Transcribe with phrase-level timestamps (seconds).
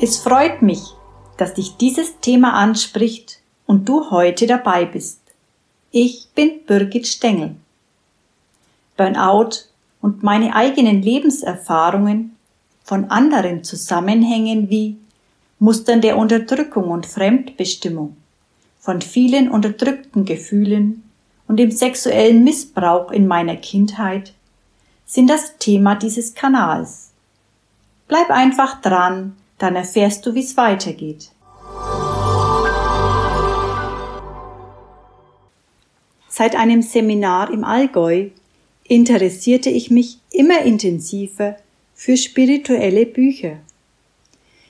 [0.00, 0.94] Es freut mich,
[1.38, 5.20] dass dich dieses Thema anspricht und du heute dabei bist.
[5.90, 7.56] Ich bin Birgit Stengel.
[8.96, 9.64] Burnout
[10.00, 12.36] und meine eigenen Lebenserfahrungen
[12.84, 14.98] von anderen Zusammenhängen wie
[15.58, 18.16] Mustern der Unterdrückung und Fremdbestimmung,
[18.78, 21.02] von vielen unterdrückten Gefühlen
[21.48, 24.32] und dem sexuellen Missbrauch in meiner Kindheit
[25.06, 27.10] sind das Thema dieses Kanals.
[28.06, 31.30] Bleib einfach dran, dann erfährst du, wie es weitergeht.
[36.28, 38.28] Seit einem Seminar im Allgäu
[38.84, 41.56] interessierte ich mich immer intensiver
[41.94, 43.58] für spirituelle Bücher.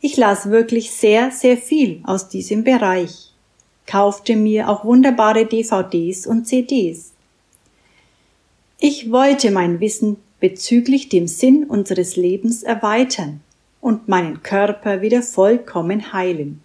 [0.00, 3.34] Ich las wirklich sehr, sehr viel aus diesem Bereich,
[3.86, 7.12] kaufte mir auch wunderbare DVDs und CDs.
[8.78, 13.42] Ich wollte mein Wissen bezüglich dem Sinn unseres Lebens erweitern
[13.80, 16.62] und meinen Körper wieder vollkommen heilen.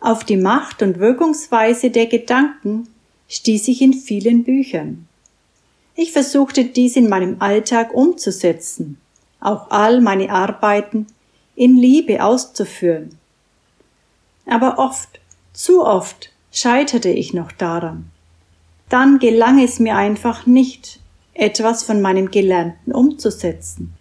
[0.00, 2.88] Auf die Macht und Wirkungsweise der Gedanken
[3.28, 5.06] stieß ich in vielen Büchern.
[5.94, 8.98] Ich versuchte dies in meinem Alltag umzusetzen,
[9.40, 11.06] auch all meine Arbeiten
[11.54, 13.18] in Liebe auszuführen.
[14.46, 15.20] Aber oft,
[15.52, 18.10] zu oft scheiterte ich noch daran.
[18.88, 21.00] Dann gelang es mir einfach nicht,
[21.34, 23.94] etwas von meinem Gelernten umzusetzen.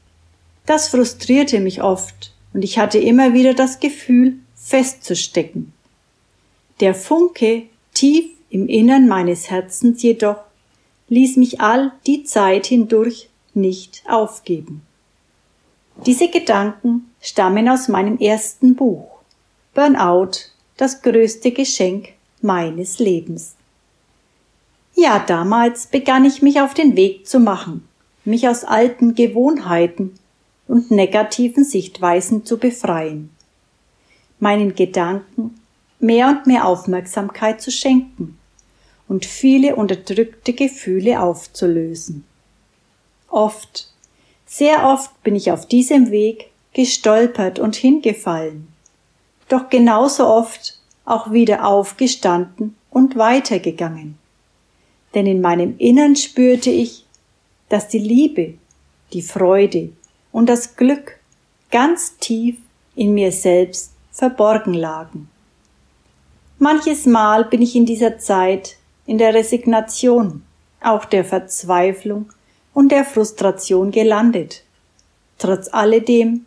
[0.65, 5.73] Das frustrierte mich oft und ich hatte immer wieder das Gefühl, festzustecken.
[6.79, 10.37] Der Funke tief im Innern meines Herzens jedoch
[11.09, 14.81] ließ mich all die Zeit hindurch nicht aufgeben.
[16.05, 19.05] Diese Gedanken stammen aus meinem ersten Buch
[19.73, 20.31] Burnout,
[20.77, 22.09] das größte Geschenk
[22.41, 23.55] meines Lebens.
[24.95, 27.87] Ja, damals begann ich mich auf den Weg zu machen,
[28.25, 30.17] mich aus alten Gewohnheiten
[30.71, 33.29] und negativen Sichtweisen zu befreien,
[34.39, 35.59] meinen Gedanken
[35.99, 38.39] mehr und mehr Aufmerksamkeit zu schenken
[39.09, 42.23] und viele unterdrückte Gefühle aufzulösen.
[43.27, 43.89] Oft,
[44.45, 48.69] sehr oft bin ich auf diesem Weg gestolpert und hingefallen,
[49.49, 54.17] doch genauso oft auch wieder aufgestanden und weitergegangen.
[55.15, 57.03] Denn in meinem Innern spürte ich,
[57.67, 58.53] dass die Liebe,
[59.11, 59.91] die Freude
[60.31, 61.17] und das Glück
[61.71, 62.57] ganz tief
[62.95, 65.29] in mir selbst verborgen lagen.
[66.59, 70.43] Manches Mal bin ich in dieser Zeit in der Resignation,
[70.81, 72.29] auch der Verzweiflung
[72.73, 74.63] und der Frustration gelandet.
[75.37, 76.45] Trotz alledem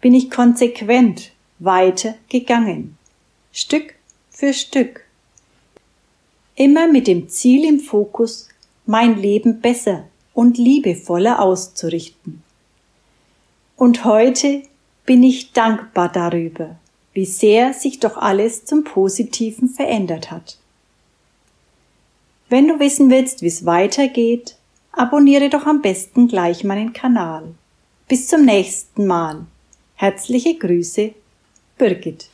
[0.00, 2.96] bin ich konsequent weiter gegangen,
[3.52, 3.94] Stück
[4.30, 5.04] für Stück,
[6.54, 8.48] immer mit dem Ziel im Fokus,
[8.86, 12.42] mein Leben besser und liebevoller auszurichten.
[13.76, 14.62] Und heute
[15.06, 16.76] bin ich dankbar darüber,
[17.12, 20.58] wie sehr sich doch alles zum Positiven verändert hat.
[22.48, 24.56] Wenn du wissen willst, wie es weitergeht,
[24.92, 27.54] abonniere doch am besten gleich meinen Kanal.
[28.08, 29.46] Bis zum nächsten Mal.
[29.94, 31.14] Herzliche Grüße,
[31.78, 32.28] Birgit.